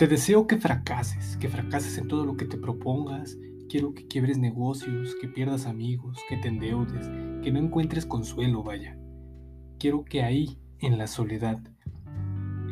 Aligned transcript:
Te 0.00 0.06
deseo 0.06 0.46
que 0.46 0.56
fracases, 0.56 1.36
que 1.36 1.50
fracases 1.50 1.98
en 1.98 2.08
todo 2.08 2.24
lo 2.24 2.38
que 2.38 2.46
te 2.46 2.56
propongas. 2.56 3.36
Quiero 3.68 3.92
que 3.92 4.06
quiebres 4.06 4.38
negocios, 4.38 5.14
que 5.20 5.28
pierdas 5.28 5.66
amigos, 5.66 6.18
que 6.26 6.38
te 6.38 6.48
endeudes, 6.48 7.06
que 7.42 7.52
no 7.52 7.58
encuentres 7.58 8.06
consuelo, 8.06 8.62
vaya. 8.62 8.98
Quiero 9.78 10.06
que 10.06 10.22
ahí, 10.22 10.58
en 10.78 10.96
la 10.96 11.06
soledad, 11.06 11.60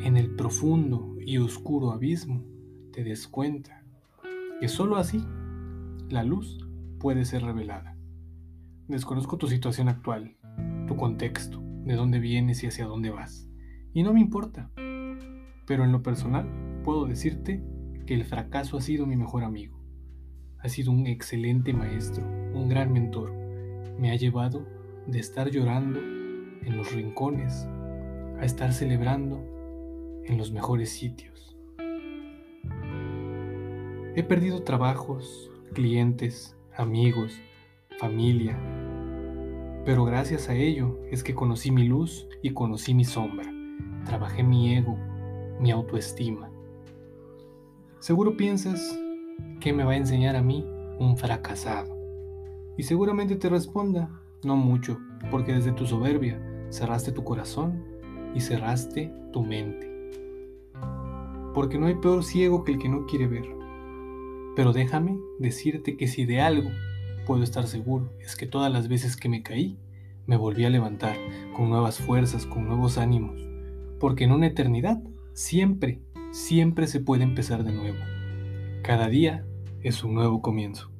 en 0.02 0.16
el 0.16 0.36
profundo 0.36 1.16
y 1.20 1.36
oscuro 1.36 1.92
abismo, 1.92 2.46
te 2.94 3.04
des 3.04 3.28
cuenta 3.28 3.84
que 4.58 4.68
sólo 4.68 4.96
así 4.96 5.22
la 6.08 6.24
luz 6.24 6.66
puede 6.98 7.26
ser 7.26 7.42
revelada. 7.42 7.94
Desconozco 8.86 9.36
tu 9.36 9.48
situación 9.48 9.90
actual, 9.90 10.38
tu 10.86 10.96
contexto, 10.96 11.62
de 11.84 11.94
dónde 11.94 12.20
vienes 12.20 12.62
y 12.62 12.68
hacia 12.68 12.86
dónde 12.86 13.10
vas. 13.10 13.50
Y 13.92 14.02
no 14.02 14.14
me 14.14 14.20
importa. 14.20 14.70
Pero 15.66 15.84
en 15.84 15.92
lo 15.92 16.02
personal, 16.02 16.67
puedo 16.88 17.04
decirte 17.04 17.62
que 18.06 18.14
el 18.14 18.24
fracaso 18.24 18.78
ha 18.78 18.80
sido 18.80 19.04
mi 19.04 19.14
mejor 19.14 19.44
amigo. 19.44 19.78
Ha 20.58 20.70
sido 20.70 20.90
un 20.90 21.06
excelente 21.06 21.74
maestro, 21.74 22.24
un 22.54 22.66
gran 22.70 22.94
mentor. 22.94 23.30
Me 23.98 24.10
ha 24.10 24.16
llevado 24.16 24.66
de 25.06 25.18
estar 25.18 25.50
llorando 25.50 26.00
en 26.00 26.78
los 26.78 26.90
rincones 26.94 27.68
a 28.40 28.44
estar 28.46 28.72
celebrando 28.72 29.44
en 30.24 30.38
los 30.38 30.50
mejores 30.50 30.88
sitios. 30.88 31.58
He 34.16 34.22
perdido 34.22 34.62
trabajos, 34.62 35.50
clientes, 35.74 36.56
amigos, 36.74 37.38
familia, 37.98 38.58
pero 39.84 40.06
gracias 40.06 40.48
a 40.48 40.54
ello 40.54 40.98
es 41.10 41.22
que 41.22 41.34
conocí 41.34 41.70
mi 41.70 41.86
luz 41.86 42.26
y 42.42 42.54
conocí 42.54 42.94
mi 42.94 43.04
sombra. 43.04 43.52
Trabajé 44.06 44.42
mi 44.42 44.74
ego, 44.74 44.96
mi 45.60 45.70
autoestima. 45.70 46.50
Seguro 48.00 48.36
piensas 48.36 48.96
que 49.58 49.72
me 49.72 49.82
va 49.82 49.92
a 49.92 49.96
enseñar 49.96 50.36
a 50.36 50.42
mí 50.42 50.64
un 51.00 51.16
fracasado. 51.16 51.96
Y 52.76 52.84
seguramente 52.84 53.34
te 53.34 53.48
responda, 53.48 54.08
no 54.44 54.54
mucho, 54.54 55.00
porque 55.32 55.52
desde 55.52 55.72
tu 55.72 55.84
soberbia 55.84 56.40
cerraste 56.70 57.10
tu 57.10 57.24
corazón 57.24 57.82
y 58.36 58.40
cerraste 58.40 59.12
tu 59.32 59.42
mente. 59.42 59.90
Porque 61.54 61.76
no 61.76 61.86
hay 61.86 61.96
peor 61.96 62.22
ciego 62.22 62.62
que 62.62 62.72
el 62.72 62.78
que 62.78 62.88
no 62.88 63.04
quiere 63.06 63.26
ver. 63.26 63.46
Pero 64.54 64.72
déjame 64.72 65.18
decirte 65.40 65.96
que 65.96 66.06
si 66.06 66.24
de 66.24 66.40
algo 66.40 66.70
puedo 67.26 67.42
estar 67.42 67.66
seguro 67.66 68.12
es 68.20 68.36
que 68.36 68.46
todas 68.46 68.72
las 68.72 68.86
veces 68.86 69.16
que 69.16 69.28
me 69.28 69.42
caí, 69.42 69.76
me 70.24 70.36
volví 70.36 70.64
a 70.64 70.70
levantar 70.70 71.16
con 71.56 71.68
nuevas 71.68 71.98
fuerzas, 71.98 72.46
con 72.46 72.68
nuevos 72.68 72.96
ánimos. 72.96 73.44
Porque 73.98 74.22
en 74.22 74.30
una 74.30 74.46
eternidad 74.46 75.02
siempre 75.32 76.00
Siempre 76.30 76.86
se 76.86 77.00
puede 77.00 77.24
empezar 77.24 77.64
de 77.64 77.72
nuevo. 77.72 77.98
Cada 78.82 79.08
día 79.08 79.46
es 79.82 80.04
un 80.04 80.14
nuevo 80.14 80.42
comienzo. 80.42 80.90